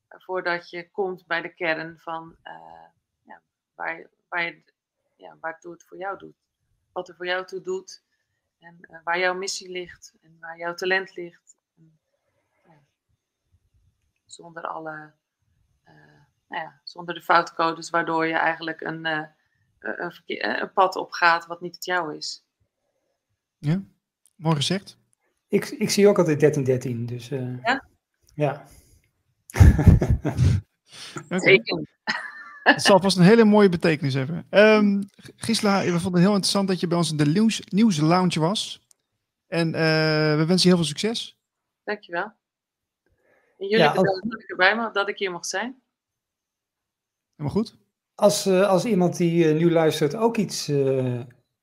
[0.07, 2.37] voordat je komt bij de kern van
[3.21, 3.41] ja,
[3.75, 4.63] waar, waar, je,
[5.15, 6.35] ja, waartoe het voor jou doet.
[6.91, 8.03] Wat er voor jou toe doet
[8.59, 11.57] en waar jouw missie ligt en waar jouw talent ligt.
[14.33, 15.11] Zonder alle,
[15.87, 15.93] uh,
[16.47, 19.05] nou ja, zonder de foutcodes waardoor je eigenlijk een,
[19.79, 20.13] een,
[20.59, 22.45] een pad opgaat wat niet het jou is.
[23.57, 23.81] Ja,
[24.35, 24.97] mooi gezegd.
[25.47, 27.27] Ik, ik zie ook altijd 1313, dus
[27.63, 27.85] ja.
[28.33, 28.65] ja.
[31.37, 31.61] okay.
[32.63, 34.45] Het zal vast een hele mooie betekenis hebben.
[34.49, 37.97] Um, Gisela, we vonden het heel interessant dat je bij ons in de nieuws, nieuws
[37.97, 38.87] lounge was.
[39.47, 39.73] En uh,
[40.35, 41.37] we wensen je heel veel succes.
[41.83, 42.41] Dankjewel.
[43.63, 45.81] En jullie ja, dat ik erbij mag, dat ik hier mag zijn.
[47.35, 47.77] Helemaal goed.
[48.15, 50.71] Als, uh, als iemand die uh, nu luistert ook iets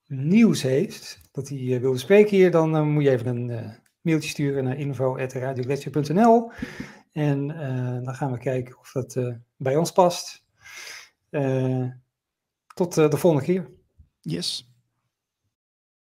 [0.06, 4.78] nieuws heeft, dat hij wil bespreken hier, dan moet je even een mailtje sturen naar
[4.78, 6.50] info.radioglacier.nl
[7.12, 10.44] en uh, dan gaan we kijken of dat uh, bij ons past.
[11.30, 11.90] Uh,
[12.74, 13.70] tot de volgende keer.
[14.20, 14.69] Yes.